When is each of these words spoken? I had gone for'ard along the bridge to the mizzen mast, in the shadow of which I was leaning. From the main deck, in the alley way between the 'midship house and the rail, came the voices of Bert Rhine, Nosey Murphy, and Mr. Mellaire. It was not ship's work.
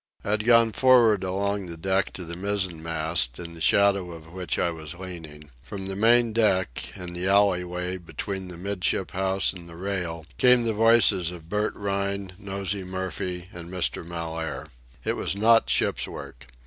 I 0.23 0.31
had 0.31 0.45
gone 0.45 0.71
for'ard 0.71 1.23
along 1.23 1.67
the 1.67 1.77
bridge 1.77 2.07
to 2.13 2.25
the 2.25 2.35
mizzen 2.35 2.81
mast, 2.81 3.37
in 3.37 3.53
the 3.53 3.61
shadow 3.61 4.13
of 4.13 4.33
which 4.33 4.57
I 4.57 4.71
was 4.71 4.95
leaning. 4.95 5.51
From 5.61 5.85
the 5.85 5.95
main 5.95 6.33
deck, 6.33 6.91
in 6.95 7.13
the 7.13 7.27
alley 7.27 7.63
way 7.63 7.97
between 7.97 8.47
the 8.47 8.57
'midship 8.57 9.11
house 9.11 9.53
and 9.53 9.69
the 9.69 9.75
rail, 9.77 10.25
came 10.39 10.63
the 10.63 10.73
voices 10.73 11.29
of 11.29 11.49
Bert 11.49 11.75
Rhine, 11.75 12.31
Nosey 12.39 12.83
Murphy, 12.83 13.45
and 13.53 13.69
Mr. 13.69 14.03
Mellaire. 14.03 14.69
It 15.03 15.15
was 15.15 15.35
not 15.35 15.69
ship's 15.69 16.07
work. 16.07 16.47